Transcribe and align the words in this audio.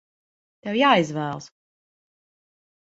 Tev 0.67 0.79
jāizvēlas! 0.79 1.53